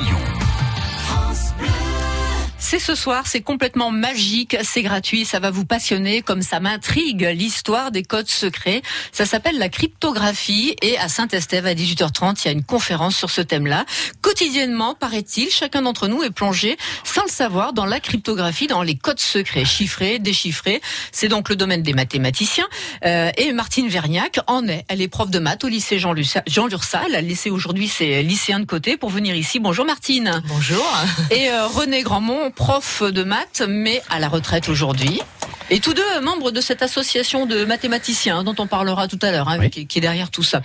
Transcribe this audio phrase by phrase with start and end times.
[0.00, 0.29] Roussillon.
[2.70, 7.28] C'est ce soir, c'est complètement magique, c'est gratuit, ça va vous passionner comme ça m'intrigue
[7.34, 8.80] l'histoire des codes secrets.
[9.10, 13.28] Ça s'appelle la cryptographie et à Saint-Estève à 18h30, il y a une conférence sur
[13.28, 13.86] ce thème-là.
[14.22, 18.94] Quotidiennement, paraît-il, chacun d'entre nous est plongé sans le savoir dans la cryptographie, dans les
[18.94, 20.80] codes secrets chiffrés, déchiffrés.
[21.10, 22.68] C'est donc le domaine des mathématiciens.
[23.04, 24.84] Euh, et Martine Vergnac en est.
[24.86, 26.14] Elle est prof de maths au lycée Jean,
[26.46, 27.10] Jean Lursal.
[27.10, 29.58] Le lycée aujourd'hui, c'est lycéen de côté pour venir ici.
[29.58, 30.40] Bonjour Martine.
[30.46, 30.86] Bonjour.
[31.32, 35.22] Et euh, René Grandmont, prof de maths, mais à la retraite aujourd'hui.
[35.70, 39.48] Et tous deux membres de cette association de mathématiciens dont on parlera tout à l'heure,
[39.48, 40.60] hein, qui, qui, est derrière tout ça.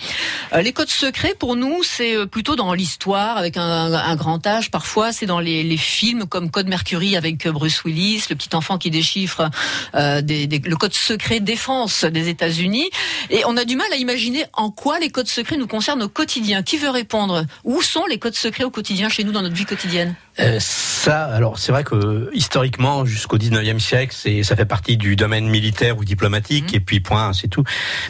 [0.52, 4.45] Euh, les codes secrets, pour nous, c'est euh, plutôt dans l'histoire, avec un, un, grand
[4.45, 4.71] âge.
[4.71, 8.54] Parfois, c'est dans les, les, films comme Code Mercury avec euh, Bruce Willis, le petit
[8.57, 9.49] enfant qui déchiffre
[9.93, 12.90] euh, des, des, le code secret défense des États-Unis.
[13.30, 16.09] Et on a du mal à imaginer en quoi les codes secrets nous concernent au
[16.09, 16.62] quotidien.
[16.62, 17.46] Qui veut répondre?
[17.63, 20.15] Où sont les codes secrets au quotidien chez nous dans notre vie quotidienne?
[20.40, 25.16] Euh, Ça, alors c'est vrai que historiquement, jusqu'au 19e siècle, c'est ça fait partie du
[25.16, 26.76] domaine militaire ou diplomatique, mmh.
[26.76, 27.64] et puis point, c'est tout.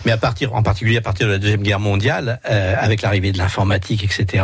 [0.06, 3.32] Mais à partir, en particulier à partir de la deuxième guerre mondiale, euh, avec l'arrivée
[3.32, 4.44] de l'informatique, etc.,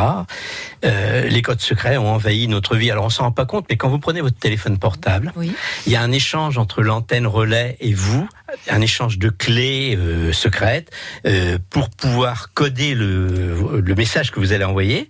[0.84, 2.90] euh, les codes secrets ont envahi notre vie.
[2.90, 5.52] Alors on s'en rend pas compte, mais quand vous prenez votre téléphone portable, oui.
[5.86, 8.28] il y a un échange entre l'antenne relais et vous,
[8.68, 10.90] un échange de clés euh, secrètes
[11.26, 15.08] euh, pour pouvoir coder le, le message que vous allez envoyer.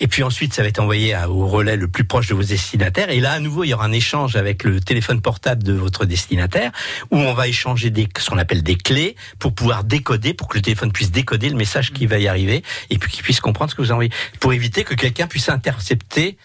[0.00, 3.10] Et puis ensuite, ça va être envoyé au relais le plus proche de vos destinataires.
[3.10, 6.04] Et là, à nouveau, il y aura un échange avec le téléphone portable de votre
[6.04, 6.72] destinataire
[7.10, 10.58] où on va échanger des, ce qu'on appelle des clés pour pouvoir décoder, pour que
[10.58, 13.70] le téléphone puisse décoder le message qui va y arriver et puis qu'il puisse comprendre
[13.70, 16.36] ce que vous envoyez, pour éviter que quelqu'un puisse intercepter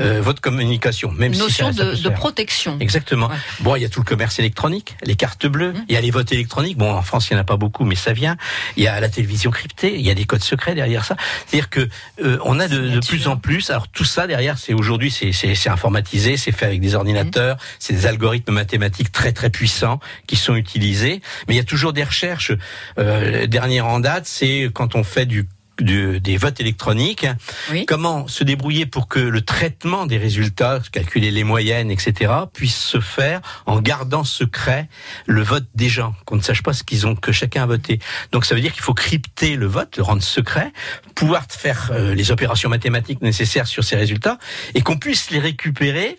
[0.00, 2.76] euh, votre communication, même Une notion si de, de, protection.
[2.80, 3.28] Exactement.
[3.28, 3.36] Ouais.
[3.60, 5.84] Bon, il y a tout le commerce électronique, les cartes bleues, mmh.
[5.88, 6.76] il y a les votes électroniques.
[6.76, 8.36] Bon, en France, il n'y en a pas beaucoup, mais ça vient.
[8.76, 11.16] Il y a la télévision cryptée, il y a des codes secrets derrière ça.
[11.46, 11.88] C'est-à-dire que
[12.22, 13.70] euh, on a de, de, plus en plus.
[13.70, 17.60] Alors tout ça derrière, c'est aujourd'hui, c'est informatisé, c'est fait avec des ordinateurs, mmh.
[17.78, 21.20] c'est des algorithmes mathématiques très très puissants qui sont utilisés.
[21.46, 22.52] Mais il y a toujours des recherches.
[22.98, 25.48] Euh, dernière en date, c'est quand on fait du
[25.80, 27.26] du, des votes électroniques.
[27.70, 27.86] Oui.
[27.86, 33.00] Comment se débrouiller pour que le traitement des résultats, calculer les moyennes, etc., puisse se
[33.00, 34.88] faire en gardant secret
[35.26, 37.98] le vote des gens, qu'on ne sache pas ce qu'ils ont, que chacun a voté.
[38.32, 40.72] Donc ça veut dire qu'il faut crypter le vote, le rendre secret,
[41.14, 44.38] pouvoir faire euh, les opérations mathématiques nécessaires sur ces résultats
[44.74, 46.18] et qu'on puisse les récupérer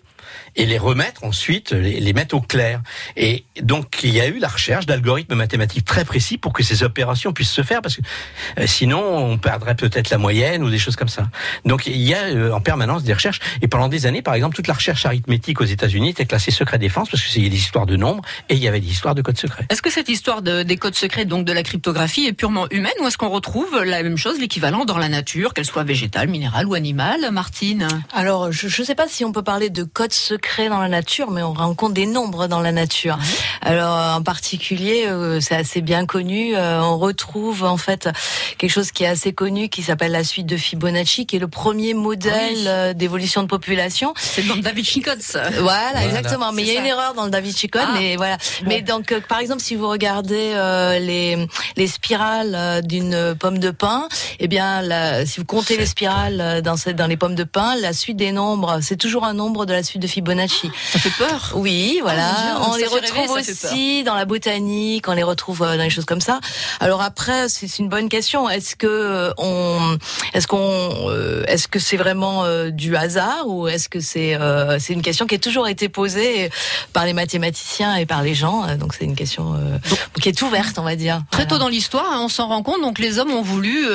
[0.56, 2.80] et les remettre ensuite, les, les, mettre au clair.
[3.16, 6.82] Et donc il y a eu la recherche d'algorithmes mathématiques très précis pour que ces
[6.82, 8.02] opérations puissent se faire, parce que
[8.58, 11.28] euh, sinon on perdrait peut-être la moyenne ou des choses comme ça.
[11.64, 13.40] Donc il y a euh, en permanence des recherches.
[13.62, 16.78] Et pendant des années, par exemple, toute la recherche arithmétique aux États-Unis était classée secret
[16.78, 19.14] défense parce qu'il y a des histoires de nombres et il y avait des histoires
[19.14, 19.66] de codes secrets.
[19.70, 22.92] Est-ce que cette histoire de, des codes secrets, donc de la cryptographie, est purement humaine
[23.02, 26.66] ou est-ce qu'on retrouve la même chose, l'équivalent dans la nature, qu'elle soit végétale, minérale
[26.66, 27.88] ou animale, Martine?
[28.12, 31.30] Alors je ne sais pas si on peut parler de codes secrets dans la nature,
[31.30, 33.16] mais on rencontre des nombres dans la nature.
[33.16, 33.22] Mmh.
[33.62, 38.08] Alors en particulier, euh, c'est assez bien connu, euh, on retrouve en fait
[38.58, 41.48] quelque chose qui est assez connu, qui s'appelle la suite de Fibonacci, qui est le
[41.48, 42.64] premier modèle oui.
[42.66, 44.12] euh, d'évolution de population.
[44.16, 45.50] C'est dans le Da Vinci Code, ça.
[45.50, 46.04] Voilà, voilà.
[46.04, 46.52] exactement.
[46.52, 46.80] Mais il y a ça.
[46.80, 47.94] une erreur dans le Da Vinci Code, ah.
[47.94, 48.36] mais voilà.
[48.36, 48.68] Bon.
[48.68, 51.46] Mais donc, euh, par exemple, si vous regardez euh, les
[51.76, 56.76] les spirales d'une pomme de pain, eh bien, la, si vous comptez les spirales dans
[56.76, 59.72] cette, dans les pommes de pain, la suite des nombres, c'est toujours un nombre de
[59.72, 60.70] la suite de Fibonacci.
[60.92, 61.52] Ça fait peur.
[61.54, 62.58] Oui, voilà.
[62.60, 66.04] Oh, on les retrouve rêver, aussi dans la botanique, on les retrouve dans les choses
[66.04, 66.40] comme ça.
[66.80, 68.48] Alors après, c'est une bonne question.
[68.48, 69.98] Est-ce que on,
[70.34, 74.78] est-ce qu'on, euh, est-ce que c'est vraiment euh, du hasard ou est-ce que c'est, euh,
[74.78, 76.50] c'est une question qui a toujours été posée
[76.92, 78.74] par les mathématiciens et par les gens.
[78.76, 79.54] Donc c'est une question
[80.20, 81.22] qui est ouverte, on va dire.
[81.30, 81.50] Très voilà.
[81.50, 82.80] tôt dans l'histoire, hein, on s'en rend compte.
[82.80, 83.86] Donc les hommes ont voulu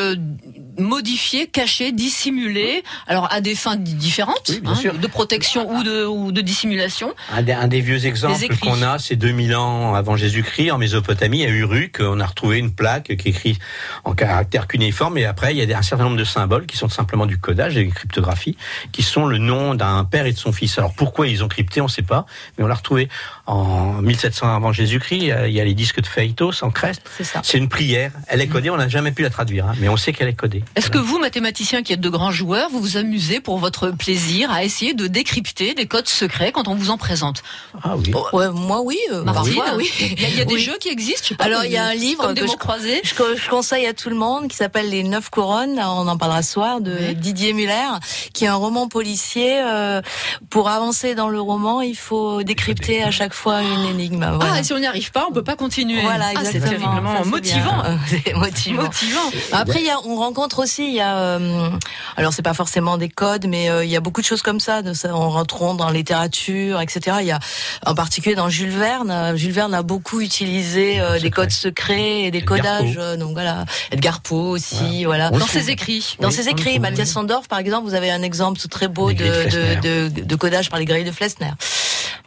[0.77, 6.31] modifier, cacher, dissimuler, alors à des fins différentes, oui, hein, de protection ou de, ou
[6.31, 7.13] de dissimulation.
[7.31, 11.45] Un des, un des vieux exemples qu'on a, c'est 2000 ans avant Jésus-Christ, en Mésopotamie,
[11.45, 13.57] à Uruk, on a retrouvé une plaque qui écrit
[14.03, 16.89] en caractère cunéiforme, et après, il y a un certain nombre de symboles qui sont
[16.89, 18.57] simplement du codage et des cryptographies,
[18.91, 20.77] qui sont le nom d'un père et de son fils.
[20.77, 22.25] Alors pourquoi ils ont crypté, on ne sait pas,
[22.57, 23.09] mais on l'a retrouvé
[23.45, 27.01] en 1700 avant Jésus-Christ, il y a les disques de Phaétos en Crète.
[27.43, 29.97] C'est une prière, elle est codée, on n'a jamais pu la traduire, hein, mais on
[29.97, 30.63] sait qu'elle est codée.
[30.75, 31.01] Est-ce voilà.
[31.01, 34.63] que vous, mathématiciens qui êtes de grands joueurs, vous vous amusez pour votre plaisir à
[34.63, 37.43] essayer de décrypter des codes secrets quand on vous en présente
[37.83, 38.11] Ah oui.
[38.13, 38.97] Oh, ouais, moi oui.
[39.11, 39.89] Euh, parfois, oui.
[39.99, 40.61] Il y a, il y a des oui.
[40.61, 41.35] jeux qui existent.
[41.35, 43.01] Pas, Alors il y a un livre que je, croisés.
[43.03, 45.79] Je, je, conseille à tout le monde qui s'appelle Les Neuf Couronnes.
[45.79, 47.15] On en parlera ce soir de oui.
[47.15, 47.99] Didier Muller,
[48.33, 49.61] qui est un roman policier.
[49.61, 50.01] Euh,
[50.49, 54.29] pour avancer dans le roman, il faut décrypter à chaque fois une énigme.
[54.35, 54.53] Voilà.
[54.55, 56.01] Ah, et si on n'y arrive pas, on peut pas continuer.
[56.01, 57.83] Voilà, ah, c'est terriblement motivant.
[58.07, 58.83] C'est motivant.
[58.83, 59.31] motivant.
[59.51, 60.87] Après, il y a, on rencontre aussi.
[60.87, 61.69] Il y a, euh,
[62.17, 64.59] alors c'est pas forcément des codes, mais euh, il y a beaucoup de choses comme
[64.59, 64.81] ça.
[64.81, 67.17] De ça on rentrons dans la littérature, etc.
[67.21, 67.39] Il y a,
[67.85, 69.35] en particulier dans Jules Verne.
[69.35, 72.99] Jules Verne a beaucoup utilisé des codes secrets et des codages.
[73.17, 75.29] donc voilà, Edgar Poe aussi, voilà.
[75.29, 76.17] Dans ses écrits.
[76.19, 80.09] Dans ses écrits, Mathias Sandorf, par exemple, vous avez un exemple très beau de, de,
[80.09, 81.51] de, de, codage par les grilles de Flessner.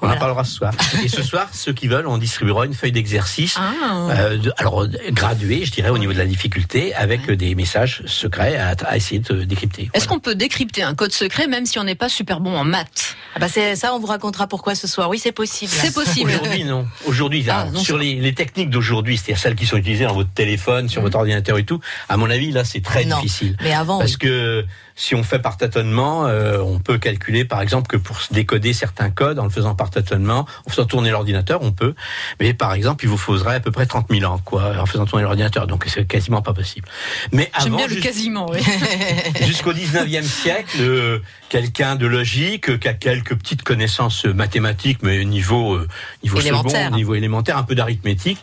[0.01, 0.73] On en parlera ce soir.
[1.05, 4.09] Et ce soir, ceux qui veulent, on distribuera une feuille d'exercice, ah.
[4.11, 8.75] euh, alors graduée, je dirais, au niveau de la difficulté, avec des messages secrets à,
[8.87, 9.91] à essayer de décrypter.
[9.95, 12.65] Est-ce qu'on peut décrypter un code secret même si on n'est pas super bon en
[12.65, 13.17] maths?
[13.35, 15.09] Ah bah c'est ça, on vous racontera pourquoi ce soir.
[15.11, 15.71] Oui, c'est possible.
[15.73, 16.31] C'est possible.
[16.31, 16.87] Aujourd'hui, non.
[17.07, 20.89] Aujourd'hui, ah, sur les, les, techniques d'aujourd'hui, c'est-à-dire celles qui sont utilisées dans votre téléphone,
[20.89, 21.05] sur mmh.
[21.05, 23.57] votre ordinateur et tout, à mon avis, là, c'est très difficile.
[23.63, 24.65] Mais avant, parce que
[24.99, 29.11] si on fait par tâtonnement, euh, on peut calculer par exemple que pour décoder certains
[29.11, 31.95] codes en le faisant par tâtonnement, en faisant tourner l'ordinateur, on peut.
[32.41, 35.07] Mais par exemple, il vous faudrait à peu près 30 000 ans quoi, en faisant
[35.07, 35.67] tourner l'ordinateur.
[35.67, 36.89] Donc c'est quasiment pas possible.
[37.33, 38.61] Mais avant, bien le quasiment, oui.
[39.47, 41.19] jusqu'au 19e siècle, euh,
[41.49, 45.89] quelqu'un de logique, qui a quelques petites connaissances mathématiques, mais niveau, euh,
[46.23, 48.39] niveau second, niveau élémentaire, un peu d'arithmétique,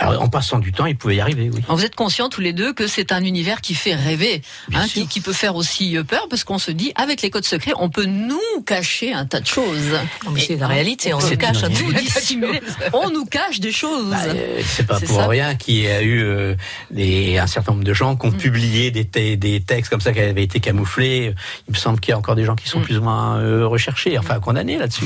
[0.00, 1.62] alors, en passant du temps, il pouvait y arriver, oui.
[1.68, 4.40] vous êtes conscients tous les deux que c'est un univers qui fait rêver,
[4.72, 7.44] hein, qui, qui, peut faire aussi euh, peur, parce qu'on se dit, avec les codes
[7.44, 9.98] secrets, on peut nous cacher un tas de choses.
[10.38, 11.70] c'est la réalité, on, nous cache un
[12.94, 14.10] On nous cache des choses.
[14.10, 16.54] Bah, euh, c'est pas pour rien qu'il y a eu euh,
[16.90, 18.36] des, un certain nombre de gens qui ont mm.
[18.36, 21.34] publié des, des textes comme ça qui avaient été camouflés.
[21.68, 22.84] Il me semble qu'il y a encore des gens qui sont mm.
[22.84, 25.04] plus ou moins recherchés, enfin condamnés là-dessus.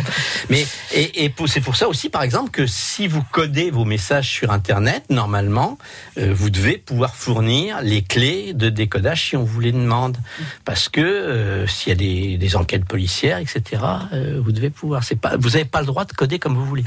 [0.50, 0.64] Mais
[0.94, 4.50] et, et c'est pour ça aussi, par exemple, que si vous codez vos messages sur
[4.50, 5.78] Internet, normalement,
[6.18, 10.18] euh, vous devez pouvoir fournir les clés de décodage si on vous les demande.
[10.66, 15.04] Parce que euh, s'il y a des, enquêtes policières, etc., euh, vous devez pouvoir.
[15.04, 16.84] C'est pas, vous n'avez pas le droit de coder comme vous voulez.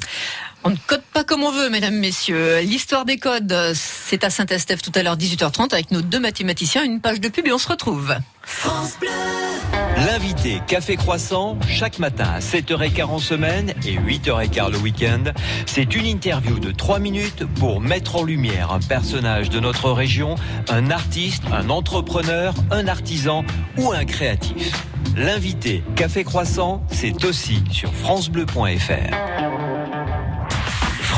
[0.63, 2.59] On ne code pas comme on veut, mesdames, messieurs.
[2.59, 7.01] L'histoire des codes, c'est à Saint-Estèphe tout à l'heure, 18h30, avec nos deux mathématiciens, une
[7.01, 8.13] page de pub et on se retrouve.
[8.43, 9.09] France Bleu
[10.05, 15.23] L'invité Café Croissant, chaque matin à 7h15 en semaine et 8h15 le week-end,
[15.65, 20.35] c'est une interview de 3 minutes pour mettre en lumière un personnage de notre région,
[20.69, 23.43] un artiste, un entrepreneur, un artisan
[23.77, 24.71] ou un créatif.
[25.17, 29.68] L'invité Café Croissant, c'est aussi sur francebleu.fr.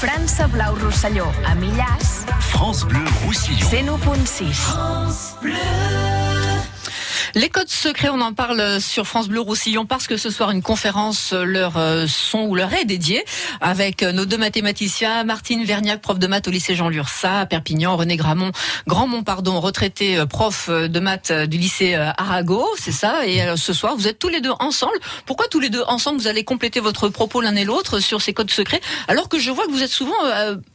[0.00, 2.24] France Blau Rosselló, a Millàs.
[2.38, 3.68] France Bleu Roussillon.
[3.68, 4.54] 101.6.
[4.54, 6.09] France Bleu.
[7.36, 10.62] Les codes secrets, on en parle sur France Bleu Roussillon parce que ce soir une
[10.62, 13.24] conférence leur euh, sont ou leur est dédiée
[13.60, 17.46] avec euh, nos deux mathématiciens, Martine Verniac, prof de maths au lycée Jean Lursa à
[17.46, 18.50] Perpignan, René Gramont,
[18.88, 23.26] Grandmont pardon, retraité euh, prof de maths du lycée Arago, c'est ça?
[23.26, 24.98] Et ce soir, vous êtes tous les deux ensemble.
[25.24, 28.32] Pourquoi tous les deux ensemble vous allez compléter votre propos l'un et l'autre sur ces
[28.32, 30.14] codes secrets alors que je vois que vous êtes souvent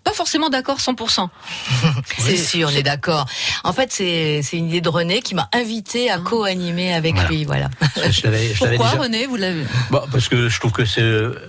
[0.06, 1.28] pas forcément d'accord 100%.
[2.20, 3.26] c'est sûr, on est d'accord.
[3.64, 7.44] En fait, c'est une idée de René qui m'a invité à co animé avec lui,
[7.44, 7.70] voilà.
[8.60, 11.02] Pourquoi René, vous l'avez bon, Parce que je trouve que c'est.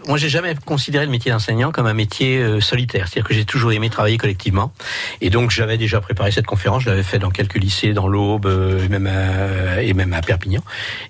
[0.09, 3.09] Moi, j'ai jamais considéré le métier d'enseignant comme un métier euh, solitaire.
[3.09, 4.73] C'est-à-dire que j'ai toujours aimé travailler collectivement.
[5.21, 6.85] Et donc, j'avais déjà préparé cette conférence.
[6.85, 10.23] Je l'avais fait dans quelques lycées, dans l'Aube, euh, et même à, et même à
[10.23, 10.63] Perpignan.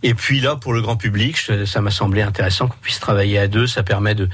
[0.02, 3.46] Et puis là, pour le grand public, ça m'a semblé intéressant qu'on puisse travailler à
[3.46, 3.68] deux.
[3.68, 4.28] Ça permet de,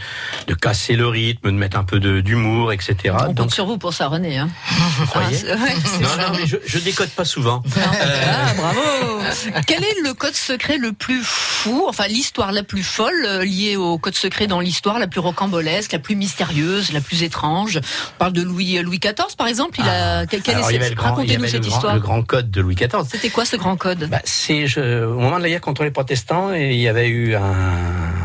[0.46, 3.11] de casser le rythme, de mettre un peu d'humour, etc.
[3.28, 4.38] On compte sur vous pour ça, René.
[4.38, 4.48] Hein.
[4.98, 5.56] Vous croyez ah,
[6.00, 7.62] Non, non, mais je, je décode pas souvent.
[7.76, 8.80] Ah, bravo
[9.66, 13.76] Quel est le code secret le plus fou, enfin l'histoire la plus folle euh, liée
[13.76, 17.78] au code secret dans l'histoire, la plus rocambolesque, la plus mystérieuse, la plus étrange?
[17.78, 19.78] On parle de Louis euh, Louis XIV par exemple.
[19.80, 20.26] Il a ah.
[20.26, 21.94] quel, est Racontez-nous cette histoire.
[21.94, 23.04] le grand code de Louis XIV.
[23.10, 24.08] C'était quoi ce grand code?
[24.08, 28.21] Bah, C'est au moment de la guerre contre les protestants, il y avait eu un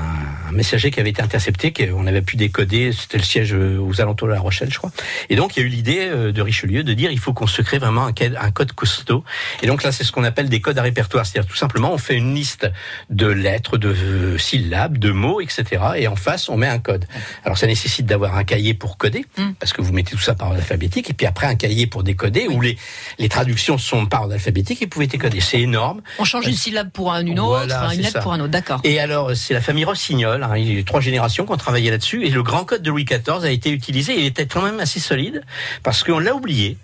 [0.47, 3.99] un messager qui avait été intercepté, qu'on avait pu décoder, c'était le siège euh, aux
[3.99, 4.91] alentours de La Rochelle, je crois.
[5.29, 7.47] Et donc, il y a eu l'idée euh, de Richelieu de dire il faut qu'on
[7.47, 9.23] se crée vraiment un, code costaud.
[9.61, 11.25] Et donc là, c'est ce qu'on appelle des codes à répertoire.
[11.25, 12.69] C'est-à-dire tout simplement, on fait une liste
[13.09, 15.65] de lettres, de euh, syllabes, de mots, etc.
[15.97, 17.05] Et en face, on met un code.
[17.43, 19.51] Alors, ça nécessite d'avoir un cahier pour coder, mm.
[19.59, 22.03] parce que vous mettez tout ça par ordre alphabétique, et puis après un cahier pour
[22.03, 22.77] décoder, où les,
[23.19, 25.41] les traductions sont par ordre alphabétique, et vous pouvez décoder.
[25.41, 26.01] C'est énorme.
[26.19, 28.79] On change une syllabe pour une autre, une lettre pour un autre, d'accord.
[28.85, 30.57] Et alors, c'est la famille Rossignol Hein.
[30.57, 32.89] Il y a eu trois générations qui ont travaillé là-dessus et le grand code de
[32.89, 34.17] Louis XIV a été utilisé.
[34.17, 35.43] Il était quand même assez solide
[35.83, 36.77] parce qu'on l'a oublié.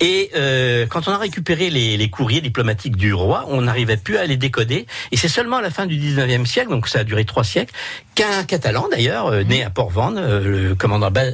[0.00, 4.16] Et euh, quand on a récupéré les, les courriers diplomatiques du roi, on n'arrivait plus
[4.16, 4.86] à les décoder.
[5.12, 7.72] Et c'est seulement à la fin du 19e siècle, donc ça a duré trois siècles,
[8.14, 11.26] qu'un Catalan d'ailleurs, euh, né à Port-Vendre, euh, le commandant ba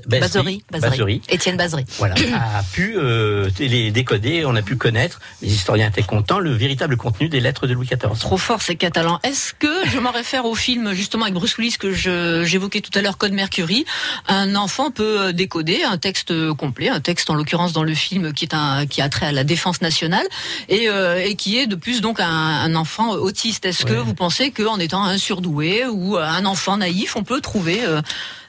[1.28, 1.57] Étienne
[1.99, 4.45] voilà, a pu euh, les décoder.
[4.45, 7.87] On a pu connaître, les historiens étaient contents, le véritable contenu des lettres de Louis
[7.87, 8.19] XIV.
[8.19, 9.21] Trop fort ces Catalans.
[9.23, 13.02] Est-ce que je m'en réfère au film justement avec Bruce Willis que j'évoquais tout à
[13.02, 13.85] l'heure, Code Mercury,
[14.28, 18.44] un enfant peut décoder un texte complet, un texte en l'occurrence dans le film qui
[18.44, 20.26] est un qui a trait à la défense nationale
[20.68, 20.88] et,
[21.25, 23.64] et qui est de plus donc un, un enfant autiste.
[23.64, 27.85] Est-ce que vous pensez qu'en étant un surdoué ou un enfant naïf, on peut trouver
[27.85, 28.00] euh,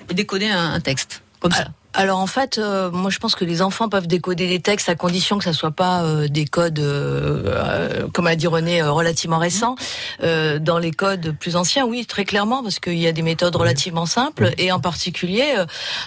[0.10, 1.68] et décoder un, texte comme ça?
[1.94, 4.96] Alors en fait, euh, moi je pense que les enfants peuvent décoder des textes à
[4.96, 9.76] condition que ça soit pas euh, des codes, euh, comme a dit René, relativement récents.
[10.22, 14.06] dans les codes plus anciens, oui, très clairement, parce qu'il y a des méthodes relativement
[14.06, 14.52] simples.
[14.58, 15.56] Et en particulier,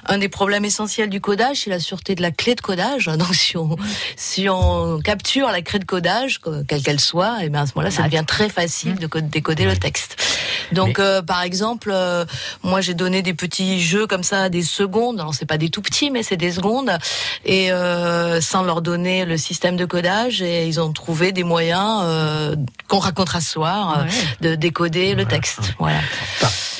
[0.06, 3.06] un des problèmes essentiels du codage, c'est la sûreté de la clé de codage.
[3.16, 3.76] Donc si on
[4.16, 7.72] si on capture la clé de codage, quelle qu'elle soit, et eh bien à ce
[7.76, 10.16] moment-là, ça devient très facile de décoder le texte.
[10.72, 11.94] Donc par exemple,
[12.62, 15.20] moi j'ai donné des petits jeux comme ça, des secondes.
[15.20, 16.90] Alors c'est pas des tout petits, mais c'est des secondes,
[17.44, 22.00] et euh, sans leur donner le système de codage, et ils ont trouvé des moyens
[22.02, 22.56] euh,
[22.88, 24.04] qu'on racontera ce soir euh,
[24.40, 25.74] de décoder le texte.
[25.78, 25.98] Voilà.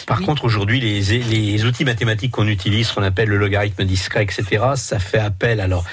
[0.06, 4.64] Par contre, aujourd'hui, les, les, outils mathématiques qu'on utilise, qu'on appelle le logarithme discret, etc.,
[4.76, 5.84] ça fait appel alors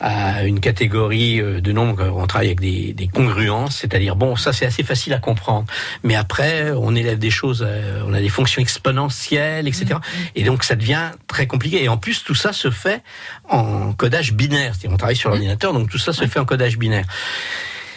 [0.00, 2.12] à une catégorie euh, de nombres.
[2.14, 5.66] On travaille avec des, des congruences, c'est-à-dire bon, ça c'est assez facile à comprendre.
[6.02, 9.86] Mais après, on élève des choses, euh, on a des fonctions exponentielles, etc.
[9.86, 10.26] Mm, mm.
[10.36, 11.82] Et donc ça devient très compliqué.
[11.82, 13.02] Et en plus, tout ça se fait
[13.48, 14.74] en codage binaire.
[14.74, 17.06] C'est-à-dire, on travaille sur l'ordinateur, donc tout ça se fait en codage binaire.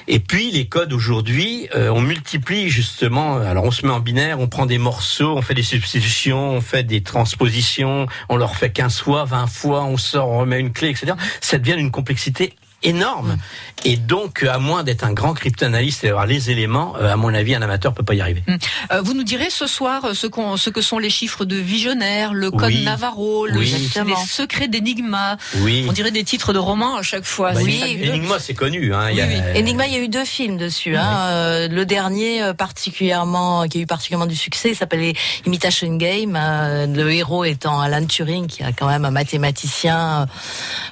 [0.07, 3.37] Et puis les codes aujourd'hui, euh, on multiplie justement.
[3.37, 6.61] Alors on se met en binaire, on prend des morceaux, on fait des substitutions, on
[6.61, 10.73] fait des transpositions, on leur fait 15 fois, 20 fois, on sort, on remet une
[10.73, 11.13] clé, etc.
[11.41, 12.53] Ça devient une complexité
[12.85, 13.37] énorme.
[13.83, 17.33] Et donc, à moins d'être un grand cryptanalyste et d'avoir les éléments, euh, à mon
[17.33, 18.43] avis, un amateur peut pas y arriver.
[18.47, 18.57] Hum.
[18.91, 20.27] Euh, vous nous direz ce soir ce,
[20.57, 25.37] ce, que sont les chiffres de Visionnaire, le code Navarro, le, les secrets d'Enigma.
[25.57, 25.85] Oui.
[25.89, 27.53] On dirait des titres de romans à chaque fois.
[27.53, 27.99] Bah, oui.
[28.07, 28.93] Enigma, c'est connu.
[28.93, 29.09] Hein.
[29.11, 29.59] Il y a...
[29.59, 30.95] Enigma, il y a eu deux films dessus.
[30.95, 31.17] Hein.
[31.31, 35.13] Euh, le dernier, particulièrement, qui a eu particulièrement du succès, s'appelait
[35.45, 36.33] Imitation Game.
[36.33, 40.27] le héros étant Alan Turing, qui est quand même un mathématicien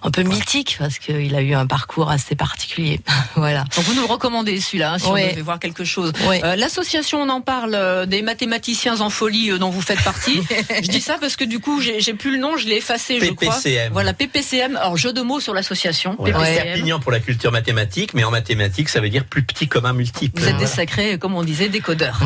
[0.03, 2.99] un peu mythique parce qu'il a eu un parcours assez particulier.
[3.35, 3.65] voilà.
[3.75, 6.11] Donc vous nous recommandez celui-là, hein, si on devait voir quelque chose.
[6.27, 10.41] Euh, l'association, on en parle, euh, des mathématiciens en folie euh, dont vous faites partie.
[10.81, 13.31] je dis ça parce que du coup, j'ai plus le nom, je l'ai effacé, je
[13.31, 13.59] crois.
[13.91, 14.75] Voilà, PPCM.
[14.77, 16.15] Alors, jeu de mots sur l'association.
[16.19, 16.39] Voilà.
[16.39, 16.99] PPCM.
[16.99, 20.41] pour la culture mathématique, mais en mathématiques, ça veut dire plus petit commun multiple.
[20.41, 22.19] Vous êtes des sacrés, comme on disait, décodeurs.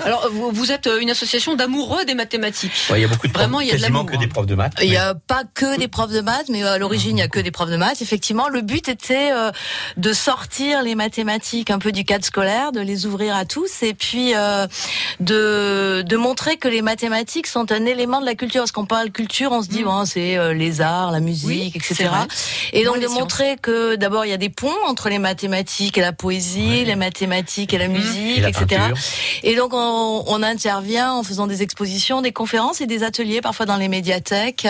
[0.00, 2.72] Alors, vous, vous, êtes une association d'amoureux des mathématiques.
[2.90, 4.28] il y a beaucoup de Vraiment, il y a quasiment que des hein.
[4.28, 4.74] profs de maths.
[4.82, 7.28] Il n'y a pas que des profs de maths, mais à l'origine, il n'y a
[7.28, 8.13] que des profs de maths effectivement,
[8.52, 9.50] le but était euh,
[9.96, 13.94] de sortir les mathématiques un peu du cadre scolaire, de les ouvrir à tous, et
[13.94, 14.66] puis euh,
[15.20, 18.62] de, de montrer que les mathématiques sont un élément de la culture.
[18.62, 19.84] Parce qu'on parle culture, on se dit, mm.
[19.84, 22.10] bon, c'est euh, les arts, la musique, etc.
[22.72, 26.00] Et donc de montrer que d'abord, il y a des ponts entre les mathématiques et
[26.00, 27.92] la poésie, les mathématiques et la mm.
[27.92, 28.82] musique, etc.
[29.42, 33.64] Et donc on, on, intervient en faisant des expositions, des conférences et des ateliers, parfois
[33.64, 34.66] dans les médiathèques.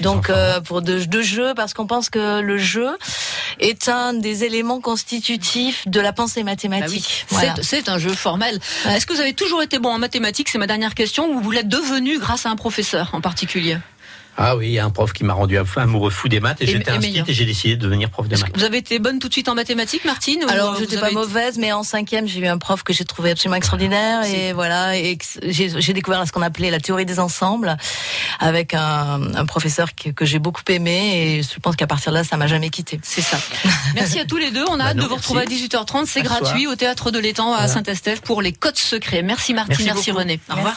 [0.00, 0.30] donc
[0.64, 2.88] pour de, de jeux, parce qu'on pense que le jeu
[3.58, 7.26] est un des éléments constitutifs de la pensée mathématique.
[7.34, 8.60] Ah c'est un jeu formel.
[8.88, 11.30] Est-ce que vous avez toujours été bon en mathématiques C'est ma dernière question.
[11.30, 13.78] Ou vous l'êtes devenu grâce à un professeur en particulier
[14.36, 16.66] ah oui, il y a un prof qui m'a rendu amoureux fou des maths et,
[16.66, 18.50] j'étais inscrite et j'ai décidé de devenir prof de maths.
[18.54, 21.58] Vous avez été bonne tout de suite en mathématiques, Martine Alors, je n'étais pas mauvaise,
[21.58, 25.18] mais en cinquième, j'ai eu un prof que j'ai trouvé absolument extraordinaire et voilà, et
[25.42, 27.76] j'ai découvert ce qu'on appelait la théorie des ensembles
[28.38, 32.18] avec un, un professeur que, que j'ai beaucoup aimé et je pense qu'à partir de
[32.18, 33.00] là, ça m'a jamais quitté.
[33.02, 33.38] C'est ça.
[33.94, 34.64] merci à tous les deux.
[34.68, 36.06] On a bah hâte de vous retrouver à 18h30.
[36.06, 39.22] C'est gratuit au théâtre de l'étang à Saint-Estèphe pour les codes secrets.
[39.22, 40.40] Merci Martine, merci, merci René.
[40.50, 40.74] Au revoir.